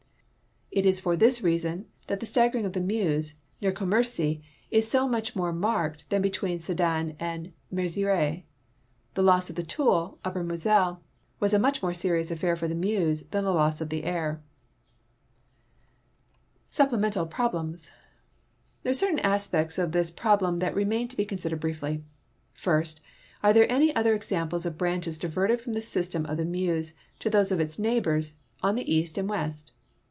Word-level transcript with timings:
It 0.73 0.85
is 0.85 1.01
for 1.01 1.17
this 1.17 1.41
reason 1.43 1.87
that 2.07 2.21
the 2.21 2.25
staggering 2.25 2.65
of 2.65 2.71
the 2.71 2.79
Meuse 2.79 3.33
near 3.59 3.73
Commercy 3.73 4.41
is 4.69 4.89
so 4.89 5.05
much 5.05 5.35
more 5.35 5.51
marked 5.51 6.09
than 6.09 6.21
between 6.21 6.61
Sedan 6.61 7.17
and 7.19 7.51
Mezieres. 7.73 8.43
The 9.15 9.21
loss 9.21 9.49
of 9.49 9.57
the 9.57 9.63
Toul 9.65 10.17
(upper 10.23 10.45
Moselle) 10.45 11.03
was 11.41 11.53
a 11.53 11.59
much 11.59 11.81
more 11.83 11.93
serious 11.93 12.31
affair 12.31 12.55
for 12.55 12.69
the 12.69 12.73
Meuse 12.75 13.23
than 13.31 13.43
the 13.43 13.51
loss 13.51 13.81
of 13.81 13.89
the 13.89 14.05
Aire. 14.05 14.41
Sapideinentarij 16.71 17.29
problems.— 17.29 17.91
There 18.83 18.91
are 18.91 19.03
certain 19.03 19.19
aspects 19.19 19.77
of 19.77 19.91
this 19.91 20.13
])rol) 20.23 20.37
lem 20.39 20.61
tliat 20.61 20.73
remain 20.73 21.09
to 21.09 21.17
be 21.17 21.25
considered 21.25 21.59
briefly. 21.59 22.01
First, 22.53 23.01
are 23.43 23.51
there 23.51 23.69
any 23.69 23.93
other 23.93 24.13
examples 24.15 24.65
of 24.65 24.77
branches 24.77 25.17
diverted 25.17 25.59
from 25.59 25.73
the 25.73 25.81
system 25.81 26.25
of 26.27 26.37
the 26.37 26.45
Meuse 26.45 26.93
to 27.19 27.29
those 27.29 27.51
of 27.51 27.59
its 27.59 27.77
neighliors 27.77 28.37
on 28.63 28.75
the 28.75 28.85
west 28.87 29.17
and 29.17 29.29
east? 29.35 29.73